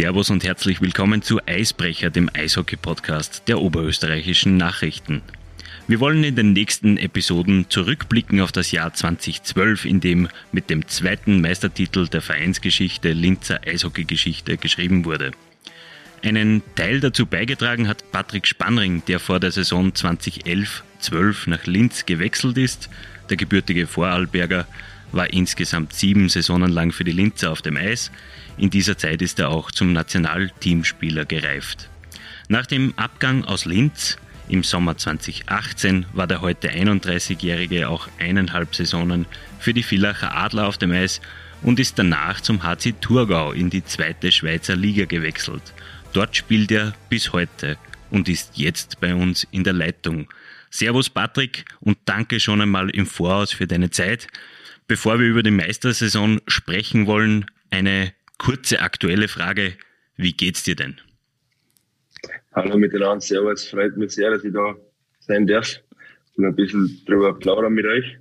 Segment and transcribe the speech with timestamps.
[0.00, 5.20] Servus und herzlich willkommen zu Eisbrecher, dem Eishockey-Podcast der oberösterreichischen Nachrichten.
[5.88, 10.88] Wir wollen in den nächsten Episoden zurückblicken auf das Jahr 2012, in dem mit dem
[10.88, 15.32] zweiten Meistertitel der Vereinsgeschichte Linzer Eishockeygeschichte geschrieben wurde.
[16.24, 20.70] Einen Teil dazu beigetragen hat Patrick Spannring, der vor der Saison 2011-12
[21.44, 22.88] nach Linz gewechselt ist.
[23.28, 24.66] Der gebürtige Vorarlberger
[25.12, 28.10] war insgesamt sieben Saisonen lang für die Linzer auf dem Eis.
[28.60, 31.88] In dieser Zeit ist er auch zum Nationalteamspieler gereift.
[32.48, 34.18] Nach dem Abgang aus Linz
[34.50, 39.24] im Sommer 2018 war der heute 31-Jährige auch eineinhalb Saisonen
[39.58, 41.22] für die Villacher Adler auf dem Eis
[41.62, 45.72] und ist danach zum HC Thurgau in die zweite Schweizer Liga gewechselt.
[46.12, 47.78] Dort spielt er bis heute
[48.10, 50.28] und ist jetzt bei uns in der Leitung.
[50.68, 54.26] Servus Patrick und danke schon einmal im Voraus für deine Zeit.
[54.86, 59.74] Bevor wir über die Meistersaison sprechen wollen, eine kurze aktuelle Frage.
[60.16, 60.98] Wie geht's dir denn?
[62.54, 63.68] Hallo miteinander, servus.
[63.68, 64.74] Freut mich sehr, dass ich da
[65.20, 65.80] sein darf
[66.36, 68.18] und ein bisschen drüber plaudern mit euch.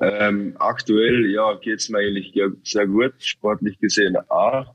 [0.00, 4.74] Ähm, aktuell, ja, geht's mir eigentlich sehr gut, sportlich gesehen auch.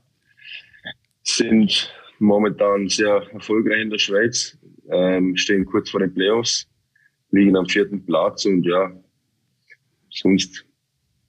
[1.22, 4.58] Sind momentan sehr erfolgreich in der Schweiz,
[4.90, 6.68] ähm, stehen kurz vor den Playoffs,
[7.30, 8.92] liegen am vierten Platz und ja,
[10.10, 10.66] sonst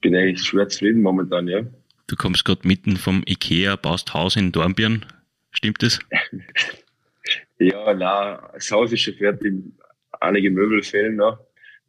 [0.02, 1.61] bin eigentlich schwer zufrieden momentan, ja.
[2.08, 5.05] Du kommst gerade mitten vom Ikea, baust Haus in Dornbirn.
[5.52, 6.00] Stimmt das?
[7.59, 9.53] ja, na, das Haus ist schon fertig.
[10.19, 11.39] Einige Möbel fehlen noch.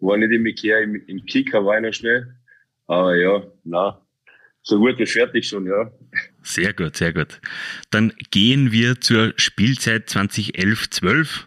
[0.01, 2.35] War nicht im Ikea, im, im Kicker war ich noch schnell.
[2.87, 4.01] Aber ja, na,
[4.63, 5.91] so gut wie fertig schon, ja.
[6.43, 7.41] Sehr gut, sehr gut.
[7.91, 11.45] Dann gehen wir zur Spielzeit 2011-12.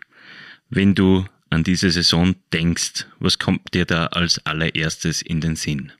[0.69, 5.91] Wenn du an diese Saison denkst, was kommt dir da als allererstes in den Sinn?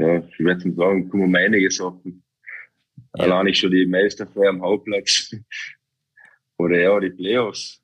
[0.00, 2.22] ja, ich werde nicht sagen, kommen mir einige Sachen.
[3.16, 3.24] Ja.
[3.24, 5.36] Allein schon die Meisterfeier am Hauptplatz.
[6.56, 7.82] Oder ja, die Playoffs.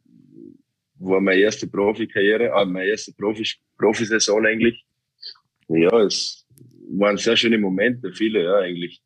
[0.99, 4.87] War meine erste Profikarriere, äh, meine erste Profi Profisaison eigentlich.
[5.69, 6.47] Ja, es
[6.89, 9.03] waren sehr schöne Momente, viele, ja, eigentlich.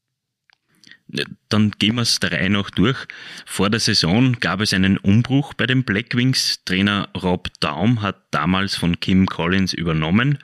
[1.49, 3.09] Dann gehen wir es der Reihe noch durch.
[3.47, 6.63] Vor der Saison gab es einen Umbruch bei den Blackwings.
[6.65, 10.39] Trainer Rob Daum hat damals von Kim Collins übernommen.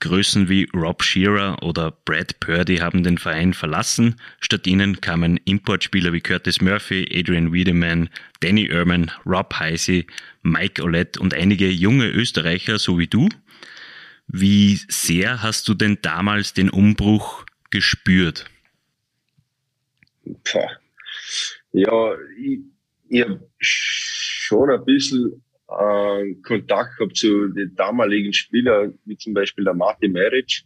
[0.00, 4.16] Größen wie Rob Shearer oder Brad Purdy haben den Verein verlassen.
[4.40, 8.08] Statt ihnen kamen Importspieler wie Curtis Murphy, Adrian Wiedemann,
[8.40, 10.06] Danny Ehrman, Rob Heisey,
[10.42, 13.28] Mike Olet und einige junge Österreicher, so wie du.
[14.28, 18.44] Wie sehr hast du denn damals den Umbruch gespürt?
[21.72, 22.60] Ja, ich,
[23.08, 29.64] ich habe schon ein bisschen äh, Kontakt gehabt zu den damaligen Spielern, wie zum Beispiel
[29.64, 30.62] der Martin Meric,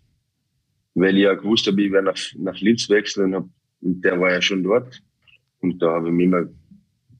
[0.94, 4.30] weil ich ja gewusst habe, ich werde nach, nach Linz wechseln und, und der war
[4.32, 5.02] ja schon dort.
[5.60, 6.58] Und da habe ich mich immer ein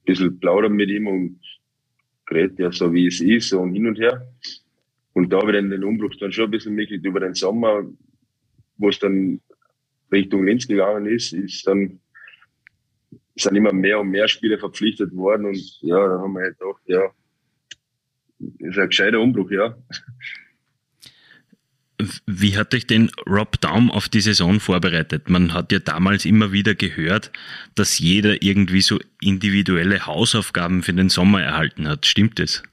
[0.05, 1.39] bisschen plaudert mit ihm und
[2.25, 4.27] geredet, ja, so wie es ist, und hin und her.
[5.13, 7.83] Und da habe ich dann den Umbruch dann schon ein bisschen mitgekriegt über den Sommer,
[8.77, 9.41] wo es dann
[10.11, 11.99] Richtung Linz gegangen ist, ist dann
[13.35, 16.81] sind immer mehr und mehr Spiele verpflichtet worden und ja, da haben wir halt gedacht,
[16.85, 17.11] ja,
[18.59, 19.75] ist ein gescheiter Umbruch, ja.
[22.25, 25.29] Wie hat dich denn Rob Daum auf die Saison vorbereitet?
[25.29, 27.31] Man hat ja damals immer wieder gehört,
[27.75, 32.05] dass jeder irgendwie so individuelle Hausaufgaben für den Sommer erhalten hat.
[32.05, 32.63] Stimmt das?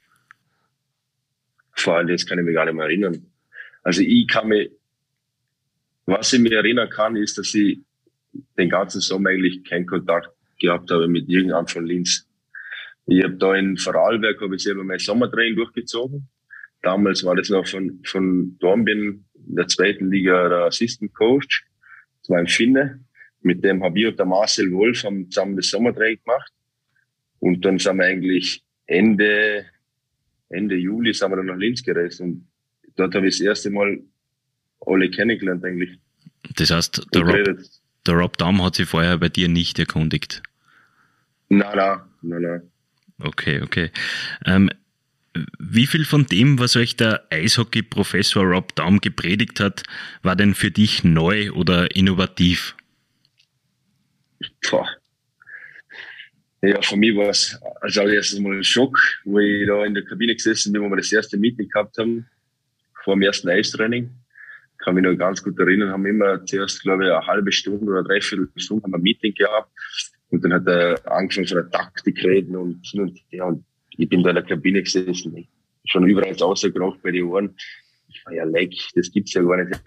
[1.72, 3.26] Vor allem, das kann ich mich gar nicht mehr erinnern.
[3.82, 4.70] Also ich kann mich,
[6.06, 7.80] was ich mir erinnern kann, ist, dass ich
[8.58, 12.26] den ganzen Sommer eigentlich keinen Kontakt gehabt habe mit irgendeinem von Linz.
[13.10, 16.28] Ich habe da in Vorarlberg habe ich selber mein Sommertraining durchgezogen.
[16.80, 21.66] Damals war das noch von, von Dornbirn in der zweiten Liga der Assistant Coach.
[22.20, 23.04] Das war ein Finne.
[23.42, 26.52] Mit dem habe ich und der Marcel Wolf haben zusammen das Sommertraining gemacht.
[27.40, 29.66] Und dann sind wir eigentlich Ende,
[30.48, 32.20] Ende Juli sind wir dann nach Linz gereist.
[32.20, 32.46] Und
[32.94, 34.04] dort habe ich das erste Mal
[34.86, 35.98] alle kennengelernt eigentlich.
[36.54, 37.58] Das heißt, der Rob,
[38.06, 40.44] der Rob Daum hat sich vorher bei dir nicht erkundigt?
[41.48, 42.70] Nein, nein, nein, nein.
[43.20, 43.90] Okay, okay.
[44.46, 44.70] Ähm,
[45.58, 49.84] wie viel von dem, was euch der Eishockey-Professor Rob Daum gepredigt hat,
[50.22, 52.76] war denn für dich neu oder innovativ?
[54.68, 54.88] Boah.
[56.62, 60.04] Ja, für mich war es als allererstes mal ein Schock, wo ich da in der
[60.04, 62.28] Kabine gesessen bin, wo wir das erste Meeting gehabt haben,
[63.02, 64.10] vor dem ersten Eistraining.
[64.78, 68.02] Kann mich noch ganz gut erinnern, haben immer zuerst, glaube ich, eine halbe Stunde oder
[68.02, 69.70] dreiviertel Stunde haben wir ein Meeting gehabt
[70.30, 73.46] und dann hat er angefangen von der Taktik reden und hin und her.
[73.46, 73.64] Und
[73.96, 75.48] ich bin da in der Kabine gesessen.
[75.84, 77.56] Schon überall rausgekracht bei den Ohren.
[78.08, 79.80] Ich war ja leck, das gibt's ja gar nicht.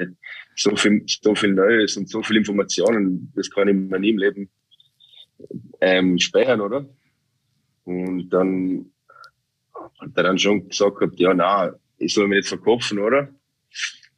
[0.56, 4.18] So viel, so viel Neues und so viel Informationen, das kann ich mir nie im
[4.18, 4.50] Leben
[5.81, 6.88] ähm, speichern, oder?
[7.86, 8.92] Und dann
[9.74, 13.30] hat er dann schon gesagt ja, na, ich soll mich nicht verkopfen, oder?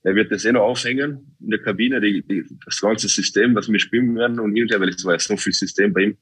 [0.05, 3.71] Er wird das eh noch aufhängen in der Kabine, die, die, das ganze System, was
[3.71, 6.17] wir spielen werden und hinterher, weil es war ja so viel System bei ihm.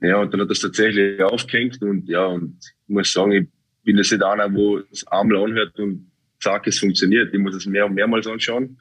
[0.00, 3.46] Ja, und dann hat er es tatsächlich aufgehängt und ja, und ich muss sagen, ich
[3.84, 6.10] bin jetzt nicht einer, wo es einmal anhört und
[6.40, 7.32] zack, es funktioniert.
[7.32, 8.76] Ich muss es mehr und mehrmals anschauen.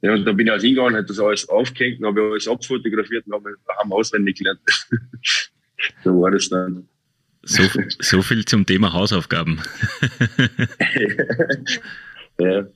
[0.00, 3.34] Ja, und dann bin ich halt hingegangen, hat das alles aufgehängt, habe alles abfotografiert und
[3.34, 4.60] habe haben auswendig gelernt.
[6.04, 6.88] so war das dann.
[7.42, 7.62] So,
[8.00, 9.60] so viel zum Thema Hausaufgaben.
[12.40, 12.66] ja.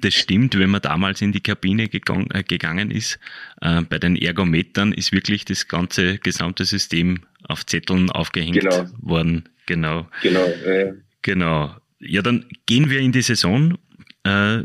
[0.00, 3.18] Das stimmt, wenn man damals in die Kabine gegangen, äh, gegangen ist,
[3.60, 8.86] äh, bei den Ergometern ist wirklich das ganze gesamte System auf Zetteln aufgehängt genau.
[8.98, 9.48] worden.
[9.66, 10.08] Genau.
[10.22, 10.44] Genau.
[10.44, 10.94] Äh.
[11.22, 11.76] Genau.
[12.00, 13.78] Ja, dann gehen wir in die Saison.
[14.24, 14.64] Äh,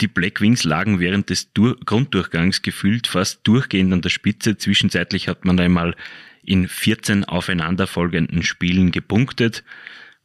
[0.00, 4.56] die Black Wings lagen während des Dur Grunddurchgangs gefühlt fast durchgehend an der Spitze.
[4.56, 5.96] Zwischenzeitlich hat man einmal
[6.44, 9.64] in 14 aufeinanderfolgenden Spielen gepunktet.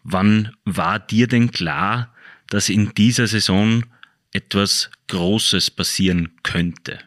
[0.04, 2.14] Wann war dir denn klar,
[2.50, 3.86] dass in dieser Saison
[4.34, 7.00] etwas Großes passieren könnte?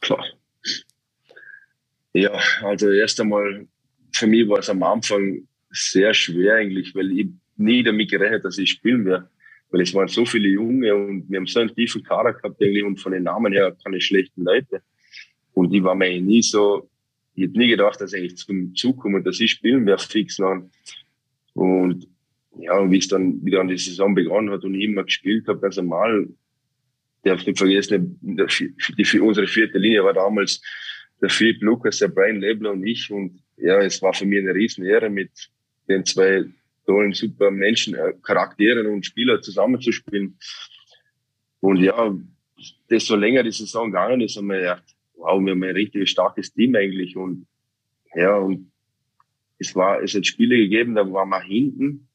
[0.00, 0.24] Klar.
[2.12, 2.32] Ja,
[2.62, 3.66] also erst einmal,
[4.12, 8.58] für mich war es am Anfang sehr schwer eigentlich, weil ich nie damit gerechnet, dass
[8.58, 9.28] ich spielen werde.
[9.70, 12.84] Weil es waren so viele Junge und wir haben so einen tiefen Kader gehabt eigentlich
[12.84, 14.80] und von den Namen her keine schlechten Leute.
[15.52, 16.88] Und ich war mir nie so,
[17.34, 20.38] ich hätte nie gedacht, dass ich zum Zug komme dass ich spielen werde fix.
[21.54, 22.08] Und
[22.58, 25.46] ja, und wie es dann wieder an die Saison begonnen hat und ich immer gespielt
[25.48, 26.28] habe, ganz normal,
[27.22, 30.62] darf nicht vergessen, die, die, unsere vierte Linie war damals
[31.20, 33.10] der Philipp Lukas, der Brian Lebler und ich.
[33.10, 35.30] Und ja, es war für mich eine riesen Ehre, mit
[35.88, 36.44] den zwei
[36.86, 40.38] tollen, super Menschen, äh, Charakteren und Spieler zusammenzuspielen.
[41.60, 42.16] Und ja,
[42.88, 46.52] desto länger die Saison gegangen ist, haben wir gedacht, wow, wir haben ein richtig starkes
[46.52, 47.16] Team eigentlich.
[47.16, 47.46] Und
[48.14, 48.70] ja, und
[49.58, 52.08] es war, es hat Spiele gegeben, da waren wir hinten.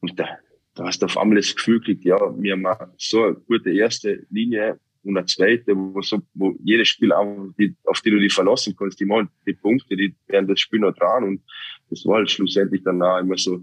[0.00, 0.38] Und da,
[0.74, 4.26] da hast du auf einmal das Gefühl gekriegt, ja, wir haben so eine gute erste
[4.30, 7.12] Linie und eine zweite, wo, so, wo jedes Spiel,
[7.58, 10.80] die, auf die du dich verlassen kannst, die machen die Punkte, die werden das Spiel
[10.80, 11.24] noch dran.
[11.24, 11.42] Und
[11.88, 13.62] das war halt schlussendlich dann auch immer so,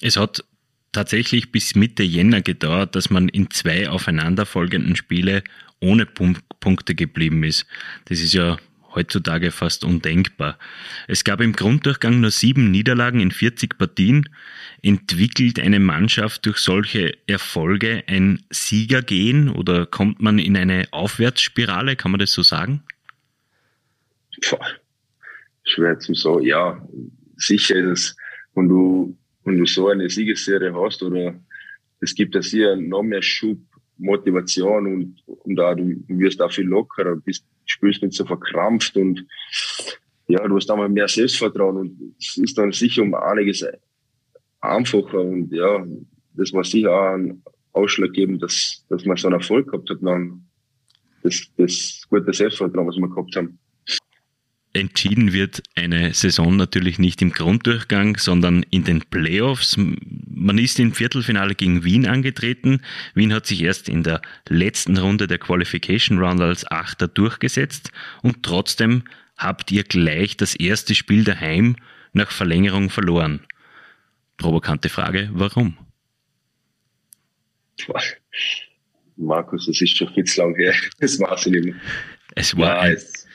[0.00, 0.44] es hat
[0.92, 5.42] tatsächlich bis Mitte Jänner gedauert, dass man in zwei aufeinanderfolgenden Spiele
[5.80, 7.66] ohne Punkte geblieben ist.
[8.06, 8.56] Das ist ja
[8.98, 10.58] heutzutage fast undenkbar.
[11.06, 14.28] Es gab im Grunddurchgang nur sieben Niederlagen in 40 Partien.
[14.82, 21.96] Entwickelt eine Mannschaft durch solche Erfolge ein Siegergehen oder kommt man in eine Aufwärtsspirale?
[21.96, 22.82] Kann man das so sagen?
[24.42, 24.56] Puh,
[25.64, 26.44] schwer zu sagen.
[26.44, 26.86] Ja,
[27.36, 28.16] sicher ist es,
[28.54, 31.34] wenn du wenn du so eine Siegesserie hast oder
[32.00, 33.58] es gibt ja hier noch mehr Schub,
[33.98, 39.26] Motivation und, und da du, wirst auch viel lockerer, bist, spürst nicht so verkrampft und
[40.28, 43.64] ja, du hast einmal mehr Selbstvertrauen und es ist dann sicher um einiges
[44.60, 45.84] einfacher und ja,
[46.34, 47.42] das war sicher auch ein
[47.72, 50.44] Ausschlaggebend, dass, dass man so einen Erfolg gehabt hat, dann
[51.22, 53.58] das, das gute Selbstvertrauen, was wir gehabt haben.
[54.78, 59.76] Entschieden wird eine Saison natürlich nicht im Grunddurchgang, sondern in den Playoffs.
[59.76, 62.82] Man ist im Viertelfinale gegen Wien angetreten.
[63.14, 67.92] Wien hat sich erst in der letzten Runde der Qualification Round als Achter durchgesetzt
[68.22, 69.04] und trotzdem
[69.36, 71.76] habt ihr gleich das erste Spiel daheim
[72.12, 73.40] nach Verlängerung verloren.
[74.36, 75.76] Provokante Frage, warum?
[79.16, 80.74] Markus, es ist schon viel zu lang her.
[81.00, 81.74] Das ich nicht mehr.
[82.34, 83.26] Es war ja, es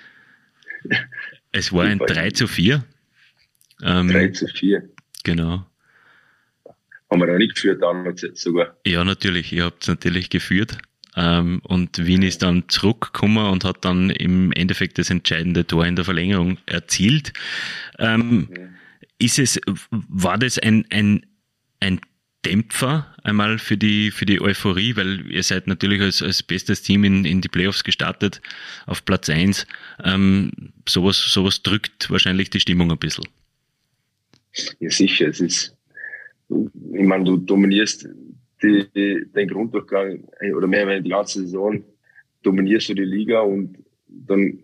[1.54, 2.84] es war ein 3 zu 4.
[3.84, 4.90] Ähm, 3 zu 4.
[5.24, 5.66] Genau.
[7.10, 8.76] Haben wir da nicht geführt damals sogar?
[8.86, 9.54] Ja, natürlich.
[9.54, 10.80] Ihr habt es natürlich geführt.
[11.16, 15.96] Ähm, und Wien ist dann zurückgekommen und hat dann im Endeffekt das entscheidende Tor in
[15.96, 17.34] der Verlängerung erzielt.
[18.00, 18.76] Ähm, mhm.
[19.20, 21.26] Ist es, war das ein, ein,
[21.80, 22.02] ein
[22.46, 27.04] Dämpfer einmal für die, für die Euphorie, weil ihr seid natürlich als, als bestes Team
[27.04, 28.42] in, in die Playoffs gestartet
[28.86, 29.66] auf Platz 1.
[30.04, 30.52] Ähm,
[30.88, 33.26] sowas, sowas drückt wahrscheinlich die Stimmung ein bisschen.
[34.80, 35.28] Ja, sicher.
[35.28, 35.76] Es ist,
[36.50, 38.08] ich meine, du dominierst
[38.62, 40.24] die, die, den Grunddurchgang
[40.56, 41.84] oder mehr oder die ganze Saison,
[42.44, 44.60] dominierst du die Liga und dann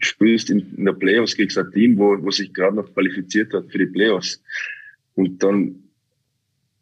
[0.00, 3.70] spielst in, in der Playoffs gegen ein Team, wo, wo sich gerade noch qualifiziert hat
[3.70, 4.42] für die Playoffs.
[5.14, 5.83] Und dann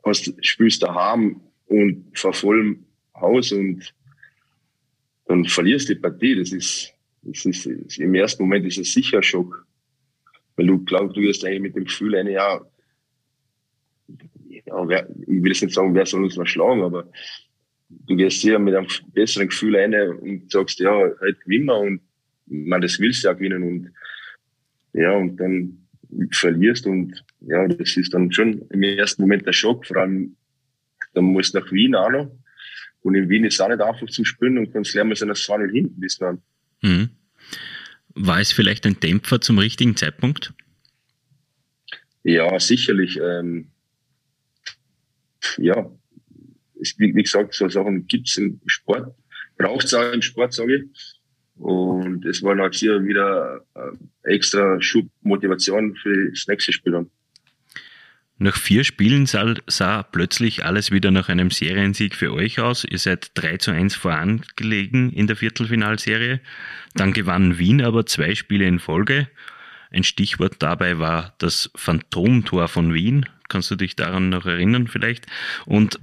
[0.05, 3.95] hast, spielst daheim und vor vollem Haus und
[5.27, 6.37] dann verlierst die Partie.
[6.37, 6.93] Das ist,
[7.23, 7.67] das ist,
[7.99, 9.67] im ersten Moment ist es sicher ein Schock.
[10.57, 12.61] Weil du glaubst, du wirst eigentlich mit dem Gefühl eine, ja,
[14.49, 17.11] ja wer, ich will jetzt nicht sagen, wer soll uns noch schlagen, aber
[17.89, 22.01] du gehst hier mit einem besseren Gefühl rein und sagst, ja, heute gewinnen wir und
[22.47, 23.93] man, das willst du ja gewinnen und
[24.93, 25.82] ja, und dann
[26.31, 30.37] verlierst und ja, das ist dann schon im ersten Moment der Schock, vor allem,
[31.15, 32.31] dann musst du nach Wien auch noch
[33.03, 35.21] und in Wien ist es auch nicht einfach zum Spielen und dann lernen wir es
[35.21, 36.43] das 2 hinten bis dann.
[36.83, 37.11] Mhm.
[38.15, 40.53] War es vielleicht ein Dämpfer zum richtigen Zeitpunkt?
[42.25, 43.19] Ja, sicherlich.
[43.21, 43.69] Ähm,
[45.59, 45.91] ja,
[46.77, 49.15] ist, wie, wie, gesagt, so Sachen gibt es im Sport,
[49.57, 51.22] braucht es auch im Sport, sage ich.
[51.63, 57.07] Und es war halt hier wieder äh, extra Schubmotivation für das nächste Spiel.
[58.37, 62.83] Nach vier Spielen sah, sah, plötzlich alles wieder nach einem Seriensieg für euch aus.
[62.83, 66.41] Ihr seid 3 zu 1 vorangelegen in der Viertelfinalserie.
[66.95, 69.29] Dann gewann Wien aber zwei Spiele in Folge.
[69.93, 73.25] Ein Stichwort dabei war das Phantomtor von Wien.
[73.49, 75.29] Kannst du dich daran noch erinnern vielleicht?
[75.65, 76.01] Und,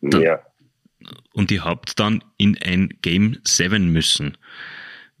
[0.00, 0.40] dann, ja.
[1.34, 4.38] und ihr habt dann in ein Game 7 müssen.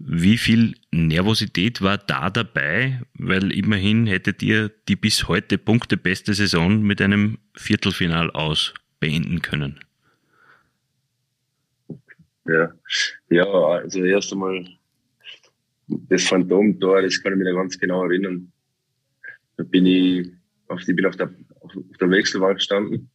[0.04, 3.00] Wie viel Nervosität war da dabei?
[3.14, 9.78] Weil immerhin hättet ihr die bis heute punktebeste Saison mit einem Viertelfinal aus beenden können.
[12.46, 12.72] Ja,
[13.30, 14.66] ja also erst einmal
[15.86, 18.50] das Phantom-Tor, das kann ich mir ganz genau erinnern.
[19.56, 20.28] Da bin ich
[20.66, 23.08] auf, ich bin auf der, auf der Wechselbank gestanden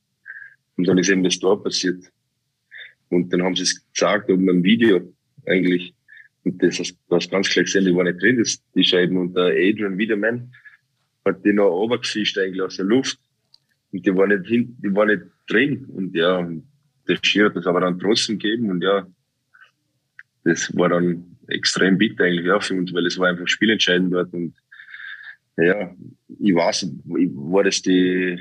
[0.78, 2.02] und dann ist eben das Tor passiert.
[3.10, 5.14] Und dann haben sie es gesagt, oben im Video
[5.46, 5.97] eigentlich.
[6.48, 9.18] Und das hast, du hast ganz klar gesehen, die war nicht drin, das, die Scheiben.
[9.18, 10.54] Und der Adrian Wiedermann
[11.26, 13.20] hat die noch runtergefischt eigentlich aus der Luft.
[13.92, 15.86] Und die war nicht hin, die war nicht drin.
[15.86, 16.50] Und ja,
[17.08, 18.70] der Schier hat das aber dann trotzdem gegeben.
[18.70, 19.06] Und ja,
[20.46, 24.32] das war dann extrem bitter eigentlich ja, für uns, weil es war einfach spielentscheidend dort.
[24.32, 24.56] Und
[25.58, 25.94] ja,
[26.40, 28.40] ich weiß, war das die,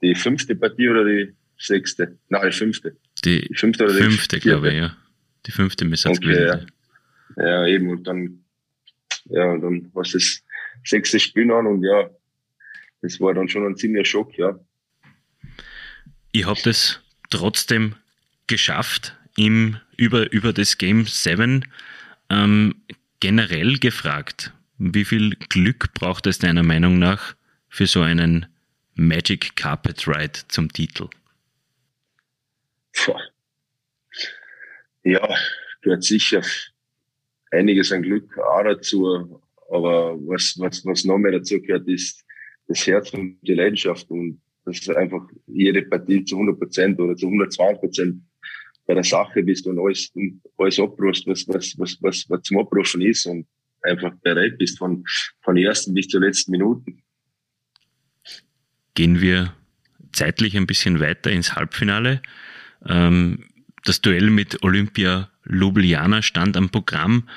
[0.00, 2.18] die fünfte Partie oder die sechste?
[2.28, 2.96] Nein, die fünfte.
[3.24, 4.96] Die, die fünfte oder die fünfte, glaube ich, ja.
[5.44, 6.66] Die fünfte müsste es okay, gewesen ja.
[7.36, 7.90] Ja, eben.
[7.90, 8.44] Und dann,
[9.24, 10.42] ja, dann war es das
[10.84, 12.10] sechste Spiel an und ja,
[13.02, 14.58] das war dann schon ein ziemlicher Schock, ja.
[16.32, 17.94] Ihr habt es trotzdem
[18.46, 21.64] geschafft im, über, über das Game 7.
[22.30, 22.74] Ähm,
[23.20, 27.34] generell gefragt, wie viel Glück braucht es deiner Meinung nach
[27.68, 28.46] für so einen
[28.94, 31.08] Magic Carpet Ride zum Titel?
[32.92, 33.18] Puh.
[35.04, 35.36] Ja,
[35.82, 36.42] gehört sicher
[37.52, 39.40] einiges an Glück auch dazu.
[39.70, 42.24] Aber was, was, was noch mehr dazu gehört, ist
[42.66, 47.16] das Herz und die Leidenschaft und dass du einfach jede Partie zu 100 Prozent oder
[47.16, 48.22] zu 120 Prozent
[48.86, 50.12] bei der Sache bist und alles,
[50.56, 53.46] alles abrufst, was, was, was, was, was zum Abrufen ist und
[53.82, 55.04] einfach bereit bist von,
[55.42, 57.02] von ersten bis zur letzten Minuten.
[58.94, 59.54] Gehen wir
[60.12, 62.22] zeitlich ein bisschen weiter ins Halbfinale.
[62.86, 63.44] Ähm,
[63.84, 67.28] das Duell mit Olympia Ljubljana stand am Programm.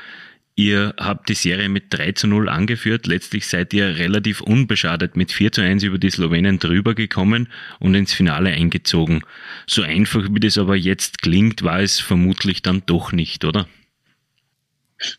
[0.58, 3.08] Ihr habt die Serie mit 3 zu 0 angeführt.
[3.08, 7.94] Letztlich seid ihr relativ unbeschadet mit 4 zu 1 über die Slowenen drüber gekommen und
[7.94, 9.22] ins Finale eingezogen.
[9.68, 13.68] So einfach wie das aber jetzt klingt, war es vermutlich dann doch nicht, oder?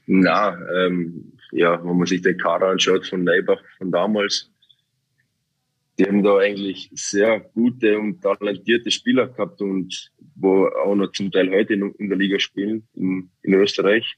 [0.07, 4.51] Na, ähm, ja, wenn man sich den Kader anschaut von Neibach von damals,
[5.99, 11.31] die haben da eigentlich sehr gute und talentierte Spieler gehabt und wo auch noch zum
[11.31, 14.17] Teil heute in, in der Liga spielen, in, in, Österreich.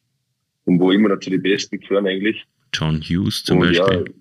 [0.65, 2.45] Und wo immer noch zu den Besten gehören eigentlich.
[2.75, 4.15] John Hughes zum und Beispiel.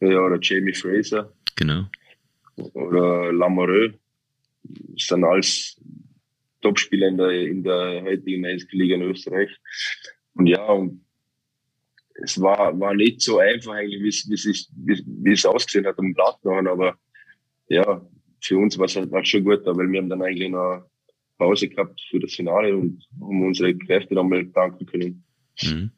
[0.00, 1.32] Ja, ja, oder Jamie Fraser.
[1.54, 1.84] Genau.
[2.56, 3.92] Oder Lamoureux.
[4.62, 5.80] Das sind alles
[6.62, 9.50] Topspieler in der, in der heutigen Liga in Österreich.
[10.34, 11.03] Und ja, und
[12.22, 16.12] es war, war nicht so einfach eigentlich, wie es, wie wie es ausgesehen hat am
[16.12, 16.96] noch, aber
[17.68, 18.06] ja,
[18.40, 20.84] für uns war es halt war schon gut, weil wir haben dann eigentlich noch
[21.38, 25.24] Pause gehabt für das Finale und haben unsere Kräfte dann mal danken können.
[25.62, 25.90] Mhm.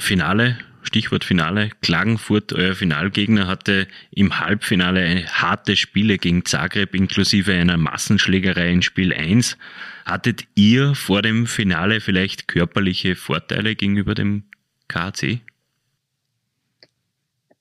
[0.00, 1.70] Finale, Stichwort Finale.
[1.82, 9.12] Klagenfurt, euer Finalgegner, hatte im Halbfinale harte Spiele gegen Zagreb inklusive einer Massenschlägerei in Spiel
[9.12, 9.56] 1.
[10.04, 14.44] Hattet ihr vor dem Finale vielleicht körperliche Vorteile gegenüber dem
[14.88, 15.40] KC?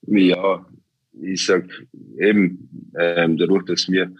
[0.07, 0.65] Ja,
[1.21, 1.65] ich sag
[2.17, 4.11] eben, ähm, dadurch, dass mir,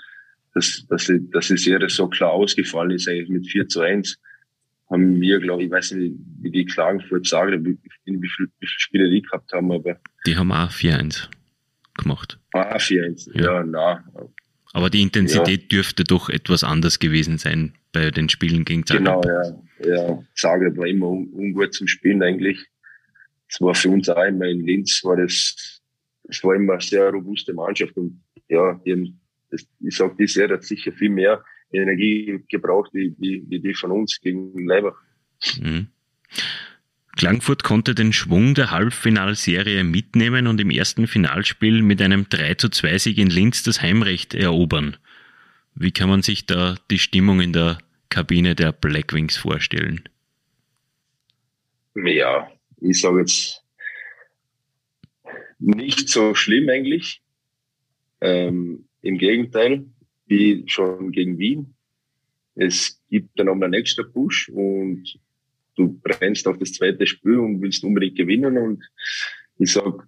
[0.53, 4.19] dass, dass, dass die Serie so klar ausgefallen ist, eigentlich mit 4 zu 1,
[4.89, 8.50] haben wir, glaube ich, ich weiß nicht, wie die Klagenfurt sagen, wie, wie, wie viele
[8.62, 10.00] Spiele die gehabt haben, aber.
[10.25, 11.27] Die haben auch 4-1
[11.98, 12.39] gemacht.
[12.53, 14.03] Ah, 4-1, ja, ja na.
[14.74, 15.67] Aber die Intensität ja.
[15.67, 19.05] dürfte doch etwas anders gewesen sein bei den Spielen gegen Zagreb.
[19.05, 19.22] Genau,
[19.84, 20.08] ja.
[20.08, 20.24] ja.
[20.36, 22.67] Zagreb war immer un ungut zum Spielen eigentlich.
[23.48, 25.81] Es war für uns auch immer in Linz, war das,
[26.27, 29.19] es war immer eine sehr robuste Mannschaft und ja, die haben,
[29.50, 33.73] das, ich sag, die Serie hat sicher viel mehr Energie gebraucht, wie, wie, wie die
[33.73, 34.95] von uns gegen Leibach.
[35.59, 35.88] Mhm.
[37.15, 42.69] Klagenfurt konnte den Schwung der Halbfinalserie mitnehmen und im ersten Finalspiel mit einem 3 zu
[42.69, 44.97] 2 Sieg in Linz das Heimrecht erobern.
[45.75, 47.77] Wie kann man sich da die Stimmung in der
[48.09, 50.03] Kabine der Blackwings vorstellen?
[51.95, 52.49] Ja,
[52.81, 53.63] ich sage jetzt
[55.59, 57.21] nicht so schlimm eigentlich.
[58.21, 59.85] Ähm, Im Gegenteil,
[60.29, 61.74] wie schon gegen Wien.
[62.55, 65.19] Es gibt dann nochmal einen extra Push und
[65.75, 68.57] du brennst auf das zweite Spiel und willst unbedingt gewinnen.
[68.57, 68.83] Und
[69.57, 70.07] ich sag,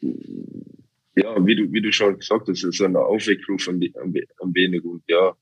[0.00, 4.84] ja, wie du, wie du schon gesagt hast, ein Aufweckruf ein, ein, ein wenig.
[4.84, 5.34] Und ja,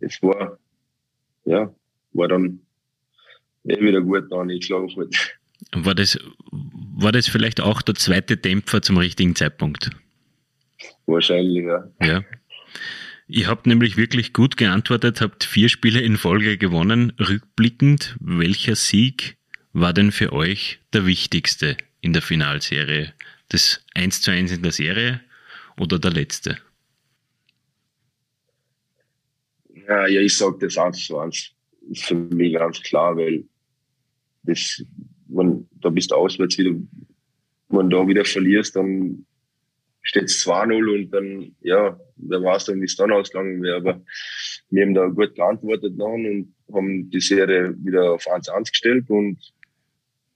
[0.00, 0.58] es war,
[1.44, 1.74] ja,
[2.12, 2.60] war dann
[3.64, 4.92] eh wieder gut da ich glaube
[5.72, 6.18] War das,
[6.50, 9.90] war das vielleicht auch der zweite Dämpfer zum richtigen Zeitpunkt?
[11.06, 11.90] Wahrscheinlich, ja.
[12.00, 12.24] Ja.
[13.26, 17.12] Ihr habt nämlich wirklich gut geantwortet, habt vier Spiele in Folge gewonnen.
[17.18, 19.36] Rückblickend, welcher Sieg
[19.72, 23.14] war denn für euch der wichtigste in der Finalserie?
[23.48, 25.20] Das 1 zu 1 in der Serie
[25.78, 26.58] oder der letzte?
[29.88, 31.50] Ja, ja ich sage das 1 zu 1.
[31.90, 33.44] Ist für mich ganz klar, weil
[34.42, 34.82] das,
[35.28, 36.72] wenn, da bist du auswärts wieder,
[37.68, 39.24] wenn du da wieder verlierst, dann
[40.04, 43.76] steht es 2-0 und dann, ja, wer weiß dann, wie es dann ausgegangen wäre.
[43.76, 44.04] Aber
[44.70, 49.38] wir haben da gut geantwortet dann und haben die Serie wieder auf 1-1 gestellt und,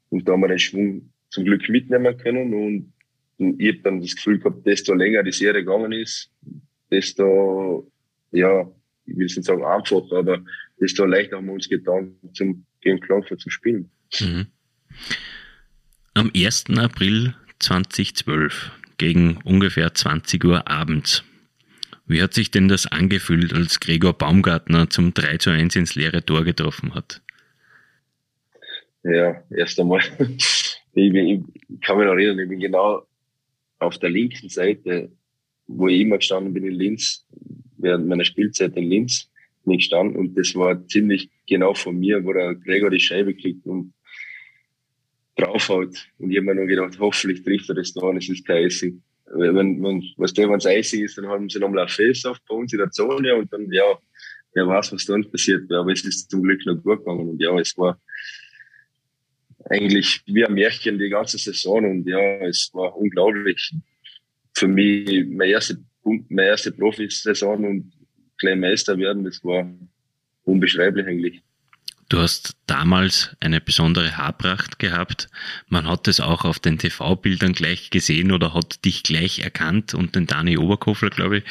[0.08, 2.92] und da haben wir den Schwung zum Glück mitnehmen können und,
[3.36, 6.30] und ich habe dann das Gefühl gehabt, desto länger die Serie gegangen ist,
[6.90, 7.90] desto,
[8.32, 8.66] ja,
[9.04, 10.42] ich will es nicht sagen einfach, aber
[10.80, 13.90] desto leichter haben wir uns getan, zum, gegen Frankfurt zu spielen.
[14.18, 14.46] Mhm.
[16.14, 16.64] Am 1.
[16.78, 21.24] April 2012 gegen ungefähr 20 Uhr abends.
[22.06, 26.24] Wie hat sich denn das angefühlt, als Gregor Baumgartner zum 3 zu 1 ins leere
[26.24, 27.22] Tor getroffen hat?
[29.04, 31.40] Ja, erst einmal, ich, ich,
[31.82, 33.06] kann mich noch erinnern, ich bin genau
[33.78, 35.12] auf der linken Seite,
[35.66, 37.26] wo ich immer gestanden bin in Linz,
[37.76, 39.30] während meiner Spielzeit in Linz,
[39.64, 43.66] bin gestanden und das war ziemlich genau von mir, wo der Gregor die Scheibe kriegt
[43.66, 43.92] und
[45.38, 46.06] draufhaut.
[46.18, 48.66] Und ich habe mir nur gedacht, hoffentlich trifft er das da und es ist kein
[48.66, 49.02] Icing.
[49.26, 52.54] Wenn, wenn, was der, wenn es Icing ist, dann haben sie nochmal ein Face-Off bei
[52.54, 53.84] uns in der Zone und dann, ja,
[54.54, 55.70] wer weiß, was dann passiert.
[55.72, 58.00] Aber es ist zum Glück noch gut gegangen und ja, es war
[59.70, 63.72] eigentlich wie ein Märchen die ganze Saison und ja, es war unglaublich.
[64.54, 67.92] Für mich meine erste, meine erste Profisaison und
[68.38, 69.70] klein Meister werden, das war
[70.44, 71.42] unbeschreiblich eigentlich.
[72.08, 75.28] Du hast damals eine besondere Haarpracht gehabt.
[75.68, 80.16] Man hat es auch auf den TV-Bildern gleich gesehen oder hat dich gleich erkannt und
[80.16, 81.44] den Dani Oberkofler, glaube ich.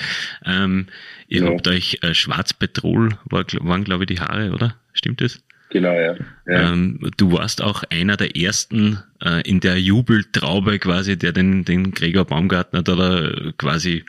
[0.45, 0.87] Ähm,
[1.27, 1.49] ihr ja.
[1.51, 4.75] habt euch äh, Schwarzpetrol, war, waren, glaube ich, die Haare, oder?
[4.93, 5.43] Stimmt das?
[5.69, 6.15] Genau, ja.
[6.47, 6.71] ja.
[6.71, 11.91] Ähm, du warst auch einer der ersten äh, in der Jubeltraube quasi, der den, den
[11.91, 14.05] Gregor Baumgartner da quasi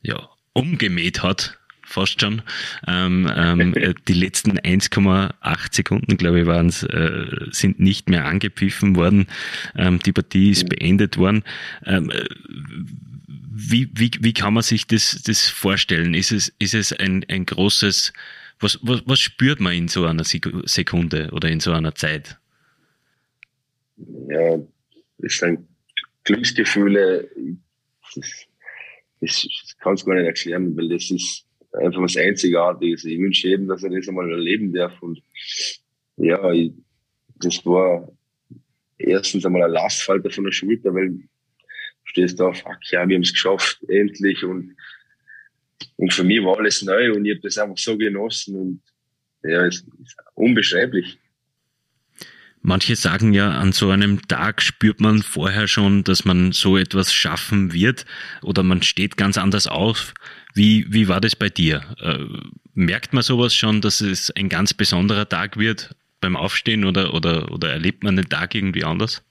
[0.00, 2.42] ja, umgemäht hat fast schon.
[2.86, 8.26] Ähm, ähm, äh, die letzten 1,8 Sekunden, glaube ich, waren es, äh, sind nicht mehr
[8.26, 9.26] angepfiffen worden.
[9.76, 11.44] Ähm, die Partie ist beendet worden.
[11.84, 12.24] Ähm, äh,
[13.58, 16.12] wie, wie, wie kann man sich das, das vorstellen?
[16.12, 18.12] Ist es, ist es ein, ein großes,
[18.60, 22.38] was, was, was spürt man in so einer Sekunde oder in so einer Zeit?
[24.28, 24.58] Ja,
[25.18, 25.66] das sind
[26.24, 27.30] Glücksgefühle.
[28.14, 28.46] Das,
[29.22, 31.45] das, das kann es gar nicht erklären, weil das ist,
[31.76, 33.04] einfach was Einzigartiges.
[33.04, 35.00] Ich wünsche jedem, dass er das einmal erleben darf.
[35.02, 35.22] Und
[36.16, 36.72] ja, ich,
[37.36, 38.10] das war
[38.98, 41.22] erstens einmal ein Lastfalter von der Schulter, weil du
[42.04, 44.44] stehst da, fuck, ja, wir haben es geschafft, endlich.
[44.44, 44.76] Und,
[45.96, 48.82] und für mich war alles neu und ich habe das einfach so genossen und
[49.42, 51.18] ja, es ist unbeschreiblich.
[52.68, 57.14] Manche sagen ja, an so einem Tag spürt man vorher schon, dass man so etwas
[57.14, 58.04] schaffen wird
[58.42, 60.14] oder man steht ganz anders auf.
[60.52, 61.84] Wie, wie war das bei dir?
[62.00, 62.24] Äh,
[62.74, 67.52] merkt man sowas schon, dass es ein ganz besonderer Tag wird beim Aufstehen oder, oder,
[67.52, 69.22] oder erlebt man den Tag irgendwie anders?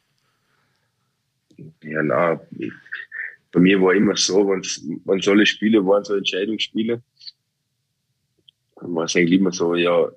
[1.84, 2.39] Ja, na,
[3.52, 7.04] bei mir war immer so, wenn alle Spiele waren, so Entscheidungsspiele,
[8.78, 10.08] dann war es eigentlich immer so, ja,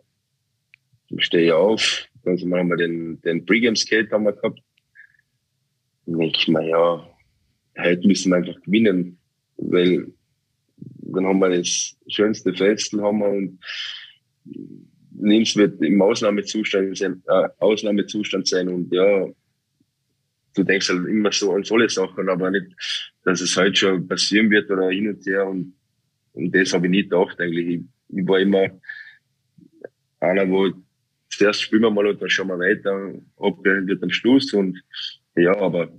[1.08, 4.60] ich stehe auf, dann haben wir den, den Pre-Game-Skate haben wir gehabt.
[6.06, 7.08] Und denke ich mir, ja,
[7.78, 9.18] heute müssen wir einfach gewinnen,
[9.56, 10.12] weil
[11.12, 13.58] dann haben wir das schönste Festel haben wir und
[15.20, 19.26] Linz wird im Ausnahmezustand sein, äh, Ausnahmezustand sein und ja,
[20.54, 22.66] du denkst halt immer so an solche Sachen, aber nicht,
[23.24, 25.74] dass es heute schon passieren wird oder hin und her und,
[26.32, 27.68] und das habe ich nie gedacht eigentlich.
[27.68, 28.68] Ich, ich war immer
[30.20, 30.70] einer, wo
[31.38, 34.82] zuerst spielen wir mal und dann schauen wir weiter, ob wird am Schluss und
[35.36, 35.92] ja, aber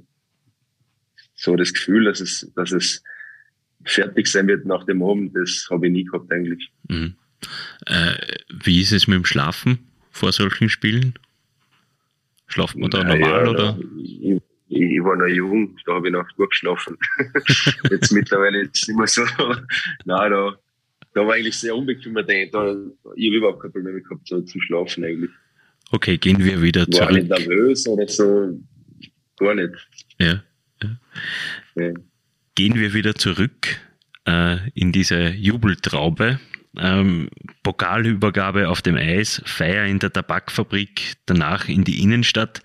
[1.33, 3.01] so das Gefühl, dass es, dass es
[3.85, 6.69] fertig sein wird nach dem Abend, das habe ich nie gehabt eigentlich.
[6.89, 7.15] Mhm.
[7.85, 8.15] Äh,
[8.49, 9.79] wie ist es mit dem Schlafen
[10.11, 11.13] vor solchen Spielen?
[12.47, 13.79] Schlaft man da normal ja, oder?
[13.97, 16.97] Ich, ich, war noch jung, da habe ich noch gut geschlafen.
[17.89, 19.23] Jetzt mittlerweile ist es nicht mehr so.
[20.05, 20.59] Nein, da,
[21.13, 22.29] da war eigentlich sehr unbekümmert.
[22.29, 25.31] Ich habe überhaupt kein Problem gehabt, so zu schlafen eigentlich.
[25.91, 27.09] Okay, gehen wir wieder war zurück.
[27.09, 28.59] War nicht nervös oder so,
[29.37, 29.73] gar nicht.
[30.19, 30.43] Ja.
[30.83, 30.99] ja.
[31.75, 31.93] ja.
[32.55, 33.79] Gehen wir wieder zurück
[34.27, 36.39] äh, in diese Jubeltraube.
[36.77, 37.29] Ähm,
[37.63, 42.61] Pokalübergabe auf dem Eis, Feier in der Tabakfabrik, danach in die Innenstadt.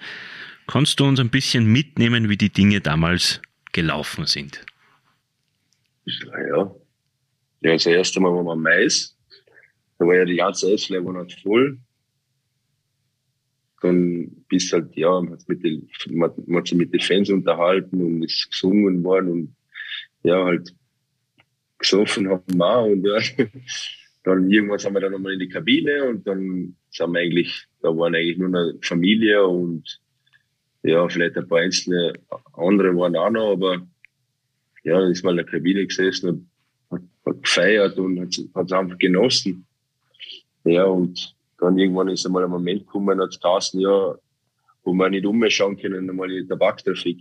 [0.67, 3.41] Kannst du uns ein bisschen mitnehmen, wie die Dinge damals
[3.73, 4.65] gelaufen sind?
[6.05, 6.71] Ja,
[7.65, 9.17] ja also erst einmal waren wir am Eis.
[9.99, 11.79] Da war ja die ganze Eisfläche noch voll.
[13.81, 15.39] Dann bis halt, ja, man
[16.23, 19.57] hat, man hat sich mit den Fans unterhalten und ist gesungen worden und
[20.23, 20.75] ja, halt
[21.79, 23.19] gesoffen haben wir auch und ja.
[24.25, 27.89] Dann irgendwann sind wir dann nochmal in die Kabine und dann sind wir eigentlich, da
[27.91, 30.01] waren eigentlich nur eine Familie und
[30.83, 32.15] ja, vielleicht ein paar einzelne
[32.55, 33.87] andere waren auch noch, aber
[34.83, 36.51] ja, dann ist mal in der Kabine gesessen und
[37.27, 39.67] hat, gefeiert und hat es einfach genossen.
[40.65, 44.15] Ja, und dann irgendwann ist einmal ein Moment gekommen, hat es ja,
[44.83, 47.21] wo wir nicht umschauen können, einmal in die Tabaktrafik.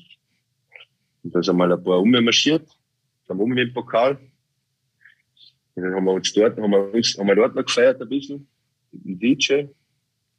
[1.24, 2.68] Und da sind mal ein paar ummarschiert,
[3.28, 4.20] dann um mit dem Pokal.
[5.76, 8.10] Und dann haben wir uns dort, haben wir uns, haben wir dort noch gefeiert ein
[8.10, 8.48] bisschen,
[8.92, 9.63] mit dem DJ,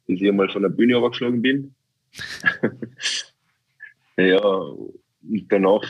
[0.07, 1.75] bis ich einmal von der Bühne runtergeflogen bin.
[4.17, 5.83] ja, und danach,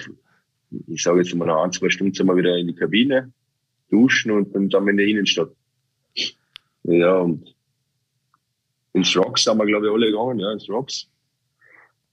[0.87, 3.31] ich sage jetzt mal ein, zwei Stunden sind wir wieder in die Kabine,
[3.89, 5.51] duschen und dann sind wir in der Innenstadt.
[6.83, 7.55] Ja, und
[8.93, 11.07] ins Rocks sind wir, glaube ich, alle gegangen, ja, ins Rocks.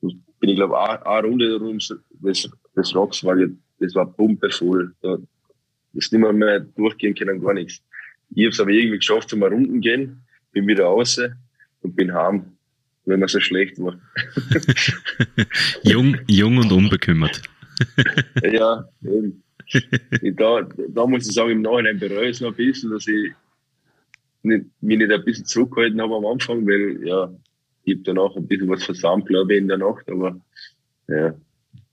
[0.00, 1.78] Und bin ich, glaube ich, eine Runde rum,
[2.20, 3.36] das, das Rocks war,
[3.78, 4.94] das war pumpevoll.
[5.02, 5.18] Da,
[5.92, 7.82] das nicht mehr, mehr durchgehen können, gar nichts.
[8.34, 11.20] Ich habe es aber irgendwie geschafft, zum Runden gehen, bin wieder raus
[11.82, 12.56] und bin heim
[13.04, 13.98] wenn man so schlecht war.
[15.82, 17.42] jung, jung und unbekümmert.
[18.42, 19.41] ja, eben.
[20.36, 23.32] Da, da muss ich sagen, im Nachhinein bereue ich es noch ein bisschen, dass ich
[24.42, 27.32] nicht, mich nicht ein bisschen zurückgehalten habe am Anfang, weil ja,
[27.84, 30.40] ich habe danach ein bisschen was versammelt, glaube ich, in der Nacht, aber
[31.08, 31.34] ja,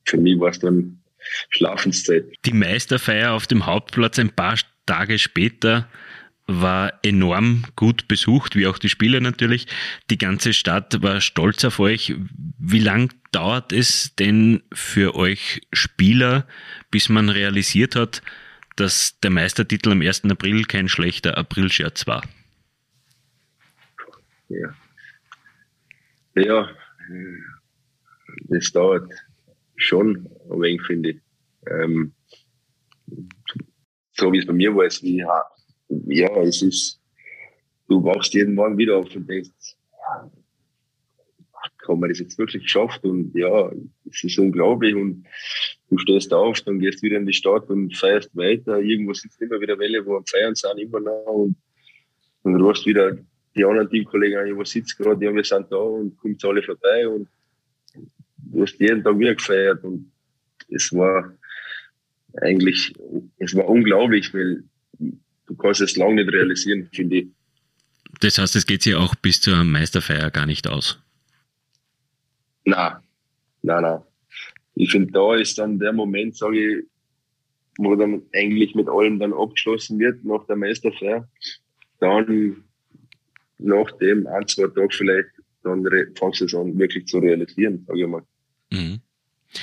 [0.06, 1.00] für mich war es dann
[1.50, 2.26] Schlafenszeit.
[2.46, 5.88] Die Meisterfeier auf dem Hauptplatz ein paar Tage später
[6.48, 9.68] war enorm gut besucht, wie auch die Spieler natürlich.
[10.10, 12.16] Die ganze Stadt war stolz auf euch.
[12.58, 16.48] Wie lang dauert es denn für euch Spieler,
[16.92, 18.22] bis man realisiert hat,
[18.76, 20.26] dass der Meistertitel am 1.
[20.26, 22.24] April kein schlechter April-Scherz war?
[24.48, 24.74] Ja.
[26.36, 26.70] ja,
[28.46, 29.12] das dauert
[29.76, 31.22] schon ein wenig, finde ich.
[31.68, 32.14] Ähm,
[34.14, 37.02] so wie es bei mir war, ist wie ja, es ist,
[37.88, 39.76] du wachst jeden Morgen wieder auf und denkst,
[41.90, 43.04] kann man das jetzt wirklich geschafft?
[43.04, 43.72] Und ja,
[44.10, 45.26] es ist unglaublich und
[45.90, 48.80] du stehst auf, dann gehst wieder in die Stadt und feierst weiter.
[48.80, 51.56] Irgendwo sitzt immer wieder Welle, wo am Feiern sind, immer noch und
[52.44, 53.18] dann rufst wieder
[53.56, 57.08] die anderen Teamkollegen an, wo sitzt gerade, ja, wir sind da und kommt alle vorbei
[57.08, 57.28] und
[58.38, 60.12] du hast jeden Tag wieder gefeiert und
[60.70, 61.34] es war
[62.42, 62.94] eigentlich,
[63.40, 64.64] es war unglaublich, weil
[65.00, 67.28] du kannst es lange nicht realisieren, finde ich.
[68.20, 71.00] Das heißt, es geht sich auch bis zur Meisterfeier gar nicht aus?
[72.70, 72.94] Nein,
[73.64, 74.02] nein, nein.
[74.76, 76.86] Ich finde, da ist dann der Moment, sage ich,
[77.78, 81.28] wo dann eigentlich mit allem dann abgeschlossen wird nach der Meisterfeier.
[82.00, 82.64] Dann
[83.58, 85.30] nach dem ein, zwei Tagen vielleicht,
[85.64, 85.86] dann
[86.18, 88.24] fangst du es an wirklich zu realisieren, sage ich mal.
[88.72, 89.00] Mhm.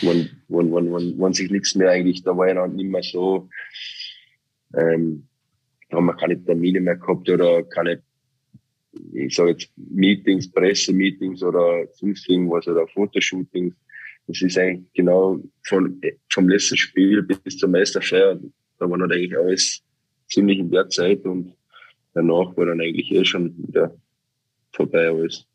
[0.03, 3.03] Wenn, wenn, wenn, wenn, wenn sich nichts mehr eigentlich, da war ja dann nicht mehr
[3.03, 3.49] so,
[4.75, 5.29] ähm,
[5.88, 8.03] da haben wir keine Termine mehr gehabt oder keine,
[9.12, 13.74] ich sage jetzt Meetings, Pressemeetings oder sonst irgendwas oder Fotoshootings.
[14.26, 18.40] Das ist eigentlich genau von, vom letzten Spiel bis zur Meisterfeier.
[18.78, 19.82] Da war dann eigentlich alles
[20.28, 21.54] ziemlich in der Zeit und
[22.14, 23.96] danach war dann eigentlich eh schon wieder
[24.72, 25.46] vorbei alles.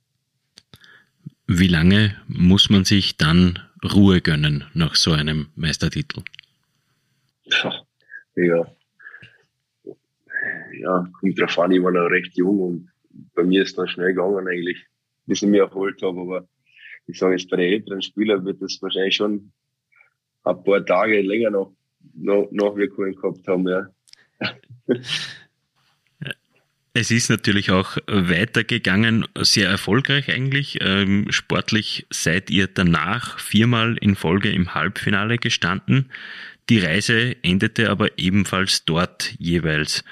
[1.47, 6.21] Wie lange muss man sich dann Ruhe gönnen nach so einem Meistertitel?
[8.35, 8.73] Ja,
[10.73, 12.90] ja, kommt drauf an, ich war noch recht jung und
[13.33, 14.85] bei mir ist das schnell gegangen eigentlich,
[15.25, 16.21] bis ich mich erholt habe.
[16.21, 16.47] Aber
[17.07, 19.51] ich sage jetzt bei den älteren Spielern wird das wahrscheinlich schon
[20.43, 21.73] ein paar Tage länger noch,
[22.13, 23.87] noch, Nachwirkungen Nachwirkungen gehabt haben, ja.
[26.93, 30.79] Es ist natürlich auch weitergegangen, sehr erfolgreich eigentlich.
[30.81, 36.11] Ähm, sportlich seid ihr danach viermal in Folge im Halbfinale gestanden.
[36.69, 40.03] Die Reise endete aber ebenfalls dort jeweils.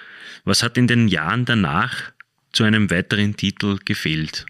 [0.46, 2.14] Was hat in den Jahren danach
[2.52, 4.46] zu einem weiteren Titel gefehlt?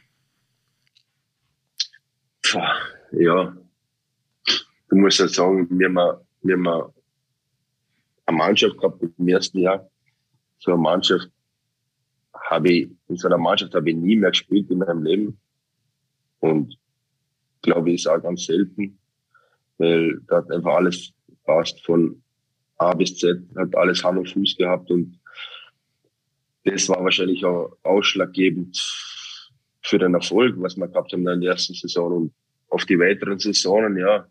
[3.12, 3.56] Ja,
[4.90, 6.94] du musst ja sagen, wir haben, wir haben
[8.26, 9.90] eine Mannschaft gehabt im ersten Jahr.
[10.60, 11.30] So eine Mannschaft,
[12.34, 15.40] habe ich, in so einer Mannschaft habe ich nie mehr gespielt in meinem Leben.
[16.40, 16.78] Und
[17.62, 18.98] glaube ich, ist auch ganz selten,
[19.78, 22.22] weil da hat einfach alles passt von
[22.78, 25.19] A bis Z, hat alles Hand und Fuß gehabt und
[26.72, 28.78] das war wahrscheinlich auch ausschlaggebend
[29.84, 32.34] für den Erfolg, was wir gehabt haben in der ersten Saison und
[32.70, 34.28] auf die weiteren Saisonen, ja.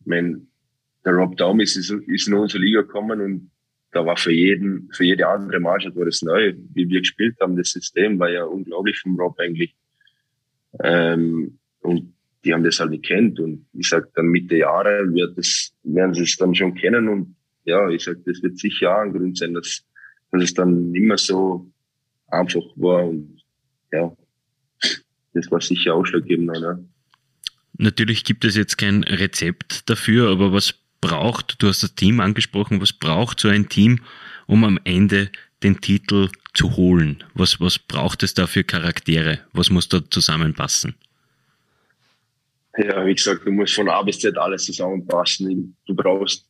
[0.00, 0.48] Ich mein,
[1.04, 3.50] der Rob Daum ist, ist in unsere Liga gekommen und
[3.94, 7.56] da war für jeden, für jede andere Mannschaft war das neu, wie wir gespielt haben.
[7.56, 9.74] Das System war ja unglaublich vom Rob eigentlich.
[10.82, 13.38] Ähm, und die haben das halt nicht kennt.
[13.38, 17.08] Und ich sag dann Mitte Jahre wird das, werden sie es dann schon kennen.
[17.08, 19.84] Und ja, ich sag, das wird sicher auch ein Grund sein, dass,
[20.34, 21.70] dass es dann nicht mehr so
[22.28, 23.04] einfach war.
[23.04, 23.42] Und
[23.92, 24.14] ja,
[25.32, 26.46] das war sicher ausschlaggebend.
[26.46, 26.88] Ne?
[27.78, 32.80] Natürlich gibt es jetzt kein Rezept dafür, aber was braucht, du hast das Team angesprochen,
[32.80, 34.00] was braucht so ein Team,
[34.46, 35.30] um am Ende
[35.62, 37.24] den Titel zu holen?
[37.34, 39.40] Was, was braucht es da für Charaktere?
[39.52, 40.94] Was muss da zusammenpassen?
[42.76, 45.76] Ja, wie gesagt, du musst von A bis Z alles zusammenpassen.
[45.86, 46.48] Du brauchst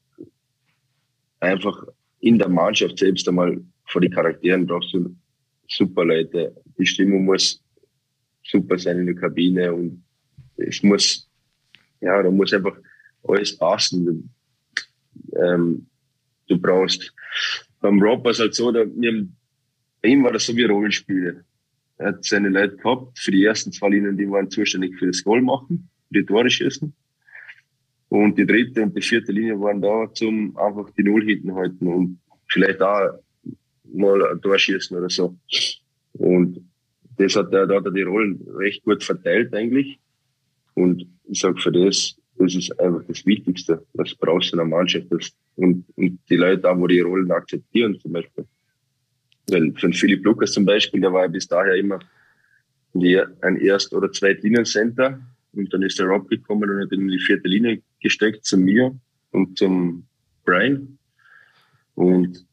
[1.41, 1.85] einfach
[2.21, 3.61] in der Mannschaft selbst einmal
[3.95, 5.15] vor die Charakteren brauchst du
[5.69, 6.53] super Leute.
[6.77, 7.63] Die Stimmung muss
[8.43, 10.03] super sein in der Kabine und
[10.57, 11.31] es muss,
[12.01, 12.77] ja, da muss einfach
[13.23, 14.35] alles passen
[15.37, 15.87] ähm,
[16.49, 17.15] du brauchst.
[17.81, 19.29] Beim Rob war es halt so, da, wir,
[20.03, 21.45] bei ihm war das so wie Rollenspiele.
[21.99, 25.23] Er hat seine Leute gehabt, für die ersten zwei Linien, die waren zuständig für das
[25.23, 26.93] Goal machen, für die Tore schießen.
[28.09, 31.87] Und die dritte und die vierte Linie waren da, zum einfach die Null hinten halten
[31.87, 33.24] und vielleicht auch
[33.95, 35.37] mal ein Tor schießen oder so.
[36.15, 36.61] Und
[37.17, 39.99] das hat er, da hat er die Rollen recht gut verteilt eigentlich.
[40.75, 44.69] Und ich sag für das das ist einfach das Wichtigste, was brauchst du in einer
[44.69, 45.07] Mannschaft.
[45.11, 48.45] Das, und, und die Leute auch, wo die Rollen akzeptieren zum Beispiel.
[49.49, 52.01] Weil für Philipp Lukas zum Beispiel, der war ja bis daher immer
[52.95, 55.21] ein Erst- oder Zweitlinienscenter.
[55.53, 58.57] Und dann ist der Rob gekommen und hat ihn in die vierte Linie gesteckt zu
[58.57, 58.97] mir
[59.31, 60.07] und zum
[60.45, 60.99] Brian.
[61.95, 62.45] Und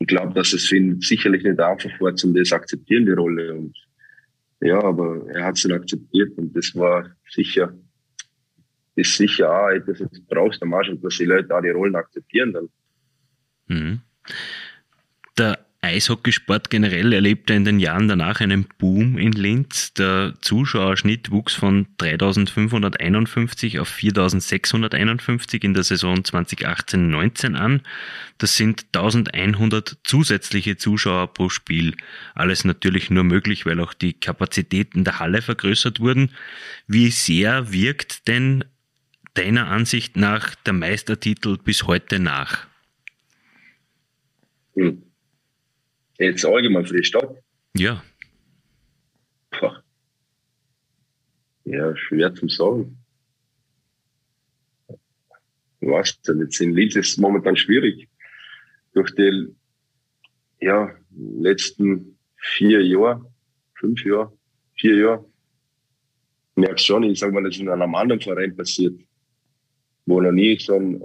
[0.00, 3.54] ich glaube, dass es für ihn sicherlich nicht einfach war, zum das akzeptieren, die Rolle.
[3.54, 3.76] Und
[4.60, 7.72] ja, aber er hat es dann akzeptiert und das war sicher
[9.00, 11.96] ist sicher auch etwas, das brauchst du am Arsch dass die Leute auch die Rollen
[11.96, 12.68] akzeptieren dann.
[13.66, 14.00] Mhm.
[15.38, 15.58] Der
[15.90, 19.92] Eishockeysport generell erlebte in den Jahren danach einen Boom in Linz.
[19.94, 27.82] Der Zuschauerschnitt wuchs von 3551 auf 4651 in der Saison 2018-19 an.
[28.38, 31.96] Das sind 1100 zusätzliche Zuschauer pro Spiel.
[32.34, 36.30] Alles natürlich nur möglich, weil auch die Kapazitäten der Halle vergrößert wurden.
[36.86, 38.64] Wie sehr wirkt denn
[39.34, 42.66] deiner Ansicht nach der Meistertitel bis heute nach?
[44.74, 45.09] Hm.
[46.20, 47.34] Jetzt allgemein für die Stadt?
[47.76, 48.04] Ja.
[49.50, 49.70] Puh.
[51.64, 52.98] Ja, schwer zu sagen.
[55.80, 58.08] Ich weiß nicht, jetzt in Linz ist es momentan schwierig.
[58.92, 59.48] Durch die,
[60.60, 63.24] ja, letzten vier Jahre,
[63.74, 64.32] fünf Jahre,
[64.74, 65.24] vier Jahre,
[66.54, 69.00] merkst schon, ich sag mal, das ist in einem anderen Verein passiert
[70.10, 71.00] wo noch nie so ein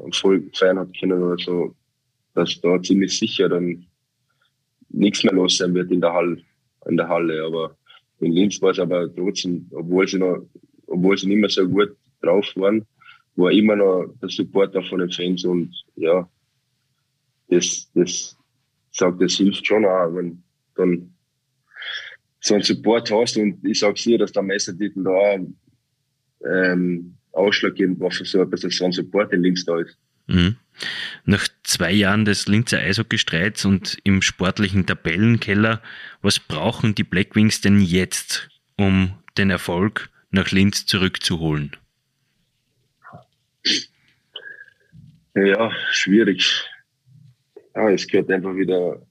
[0.54, 1.75] feiern hat können oder so,
[2.34, 3.86] dass da ziemlich sicher dann
[4.95, 6.41] nichts mehr los sein wird in der Halle,
[6.88, 7.43] in der Halle.
[7.43, 7.77] Aber
[8.19, 10.47] in Linz war es aber trotzdem, obwohl sie noch,
[10.88, 12.86] obwohl sie nicht mehr so gut drauf waren,
[13.36, 16.27] war immer noch der Supporter von den Fans und ja,
[17.49, 18.38] das, das
[18.91, 20.41] sagt, das hilft schon auch, wenn
[20.75, 21.13] dann
[22.39, 25.38] so einen Support hast und ich sag's dir, dass der Meistertitel da
[26.49, 29.97] ähm, ausschlaggebend war für so ein bisschen so ein Support in Linz da ist.
[30.27, 30.57] Mhm.
[31.23, 35.81] Nach zwei Jahren des Linzer Eishockeystreits und im sportlichen Tabellenkeller,
[36.21, 41.75] was brauchen die Blackwings denn jetzt, um den Erfolg nach Linz zurückzuholen?
[45.33, 46.65] Ja, schwierig.
[47.73, 49.01] Ja, es gehört einfach wieder,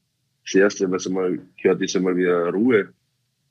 [0.45, 2.93] das Erste, was einmal gehört, ist einmal wieder Ruhe.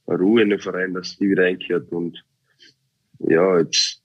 [0.07, 1.91] Ruhe in den Verein, dass die wieder einkehrt.
[1.91, 2.23] Und
[3.19, 4.03] ja, jetzt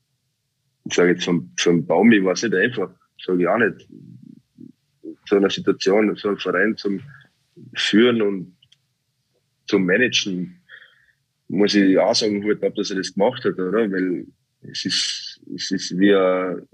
[0.88, 2.90] ich sage jetzt vom, vom Baumi war es nicht einfach,
[3.24, 3.88] sage ich auch nicht.
[5.26, 7.00] So eine Situation, so einen Verein zum
[7.74, 8.56] Führen und
[9.66, 10.62] zu managen,
[11.48, 13.90] muss ich auch sagen, gut ab, dass er das gemacht hat, oder?
[13.90, 14.26] Weil
[14.62, 16.66] es ist, es ist wie, ein,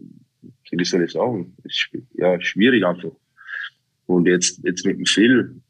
[0.70, 3.12] wie soll ich sagen, ist, ja, schwierig einfach.
[4.06, 5.60] Und jetzt, jetzt mit dem Phil,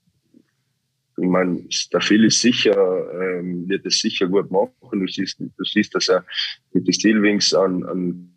[1.17, 2.77] ich meine, der Phil ist sicher,
[3.21, 5.01] ähm, wird es sicher gut machen.
[5.01, 6.25] Du siehst, du siehst, dass er
[6.73, 8.35] mit den Steelwings an, an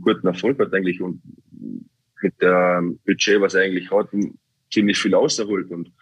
[0.00, 1.22] guten Erfolg hat eigentlich und
[2.22, 4.08] mit dem Budget, was er eigentlich hat,
[4.72, 5.70] ziemlich viel auserholt.
[5.70, 5.92] Und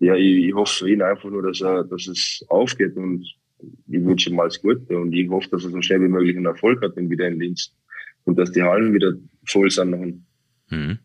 [0.00, 3.24] ja, ich, ich hoffe für ihn einfach nur, dass er, dass es aufgeht und
[3.88, 6.46] ich wünsche ihm alles Gute und ich hoffe, dass er so schnell wie möglich einen
[6.46, 7.72] Erfolg hat und wieder in Linz
[8.24, 9.12] und dass die Hallen wieder
[9.46, 10.24] voll sind.
[10.70, 10.98] Mhm.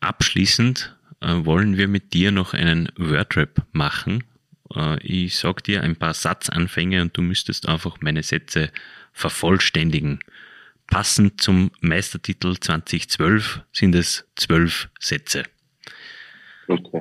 [0.00, 4.24] Abschließend äh, wollen wir mit dir noch einen Wordrap machen.
[4.74, 8.70] Äh, ich sag dir ein paar Satzanfänge und du müsstest einfach meine Sätze
[9.12, 10.20] vervollständigen.
[10.92, 15.44] Passend zum Meistertitel 2012 sind es zwölf Sätze.
[16.68, 17.00] Okay.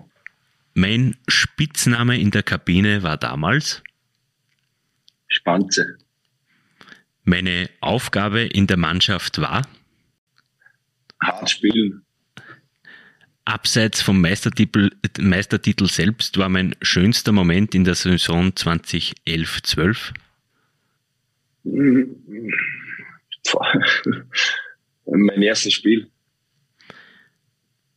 [0.73, 3.83] Mein Spitzname in der Kabine war damals
[5.27, 5.97] Spanze.
[7.25, 9.67] Meine Aufgabe in der Mannschaft war
[11.21, 12.05] hart spielen.
[13.43, 20.13] Abseits vom Meistertitel, Meistertitel selbst war mein schönster Moment in der Saison 2011-12?
[25.05, 26.09] mein erstes Spiel.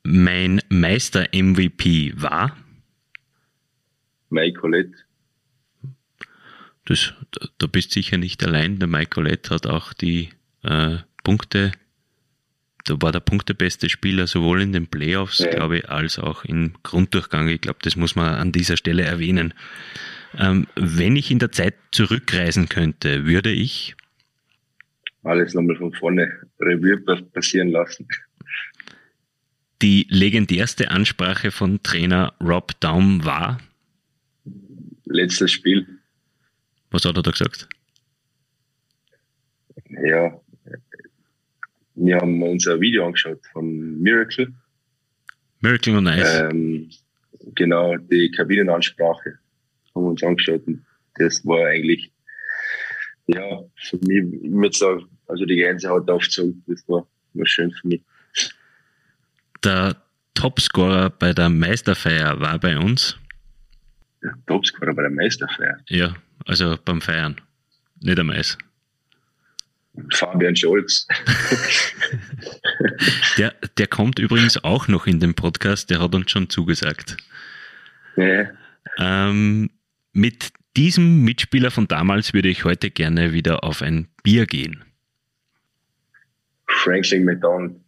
[0.02, 2.56] Mein Meister-MVP war?
[4.28, 4.92] Mike Colette.
[6.84, 7.14] Das,
[7.58, 8.78] da bist sicher nicht allein.
[8.78, 10.28] Der Mike Colette hat auch die
[10.62, 11.72] äh, Punkte
[12.84, 15.50] da war der punktebeste Spieler sowohl in den Playoffs, ja.
[15.50, 17.48] glaube ich, als auch im Grunddurchgang.
[17.48, 19.54] Ich glaube, das muss man an dieser Stelle erwähnen.
[20.38, 23.96] Ähm, wenn ich in der Zeit zurückreisen könnte, würde ich
[25.24, 26.98] alles nochmal von vorne Revue
[27.32, 28.06] passieren lassen.
[29.82, 33.58] Die legendärste Ansprache von Trainer Rob Daum war?
[35.04, 35.86] Letztes Spiel.
[36.90, 37.68] Was hat er da gesagt?
[40.02, 40.40] Ja,
[41.96, 44.52] wir haben uns ein Video angeschaut von Miracle.
[45.60, 46.48] Miracle on Ice.
[46.50, 46.90] Ähm,
[47.54, 49.38] genau, die Kabinenansprache
[49.94, 50.84] haben wir uns angeschaut und
[51.16, 52.10] das war eigentlich,
[53.28, 57.88] ja, für mich, ich würde sagen, also die Gänsehaut aufgezogen, das war, war schön für
[57.88, 58.02] mich.
[59.62, 59.96] Der
[60.34, 63.16] Topscorer bei der Meisterfeier war bei uns.
[64.22, 65.78] Der Topscorer bei der Meisterfeier?
[65.88, 66.14] Ja,
[66.46, 67.36] also beim Feiern,
[68.00, 68.58] nicht am Eis.
[70.12, 71.06] Fabian Scholz.
[73.38, 77.16] der, der kommt übrigens auch noch in den Podcast, der hat uns schon zugesagt.
[78.16, 78.50] Ja.
[78.98, 79.70] Ähm,
[80.12, 84.84] mit diesem Mitspieler von damals würde ich heute gerne wieder auf ein Bier gehen.
[86.82, 87.80] Franklin McDonald.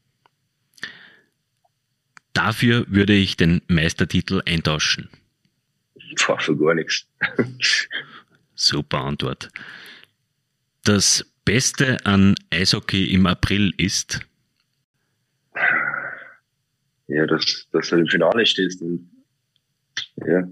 [2.33, 5.09] Dafür würde ich den Meistertitel eintauschen.
[6.27, 7.07] Boah, für gar nichts.
[8.55, 9.51] Super Antwort.
[10.85, 14.21] Das Beste an Eishockey im April ist?
[17.07, 19.09] Ja, dass, dass du im Finale stehst und
[20.17, 20.47] ja.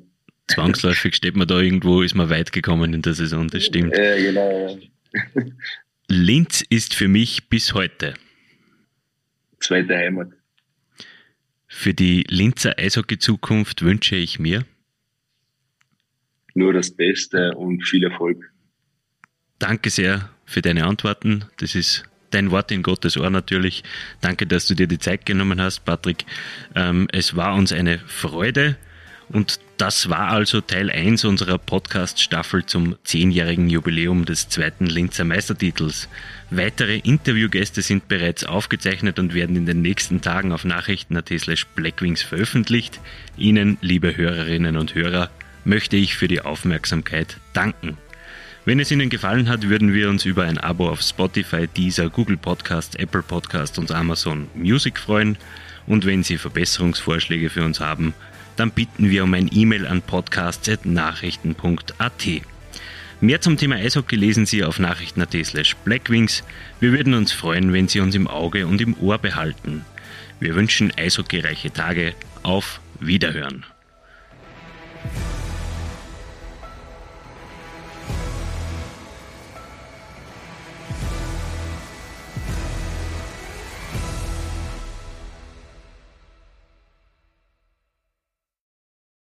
[0.49, 3.97] Zwangsläufig steht man da irgendwo, ist man weit gekommen in der Saison, das stimmt.
[3.97, 4.79] Ja, genau.
[6.09, 8.15] Linz ist für mich bis heute.
[9.65, 10.29] Zweite Heimat.
[11.67, 14.67] Für die Linzer Eishockey-Zukunft wünsche ich mir
[16.53, 18.53] nur das Beste und viel Erfolg.
[19.59, 21.47] Danke sehr für deine Antworten.
[21.57, 23.85] Das ist dein Wort in Gottes Ohr natürlich.
[24.21, 26.27] Danke, dass du dir die Zeit genommen hast, Patrick.
[26.75, 28.77] Ähm, es war uns eine Freude.
[29.29, 36.09] Und das war also Teil 1 unserer Podcast-Staffel zum zehnjährigen Jubiläum des zweiten Linzer Meistertitels.
[36.51, 42.23] Weitere Interviewgäste sind bereits aufgezeichnet und werden in den nächsten Tagen auf Nachrichten.at slash blackwings
[42.23, 43.01] veröffentlicht.
[43.37, 45.31] Ihnen, liebe Hörerinnen und Hörer,
[45.65, 47.97] möchte ich für die Aufmerksamkeit danken.
[48.67, 52.39] Wenn es Ihnen gefallen hat, würden wir uns über ein Abo auf Spotify, Deezer, Google
[52.39, 55.37] Podcast, Apple Podcast und Amazon Music freuen.
[55.87, 58.15] Und wenn Sie Verbesserungsvorschläge für uns haben,
[58.57, 62.27] dann bitten wir um ein E-Mail an podcast.nachrichten.at.
[63.21, 66.43] Mehr zum Thema Eishockey lesen Sie auf nachrichten.at slash blackwings.
[66.81, 69.85] Wir würden uns freuen, wenn Sie uns im Auge und im Ohr behalten.
[70.41, 72.15] Wir wünschen eishockeyreiche Tage.
[72.43, 73.65] Auf Wiederhören.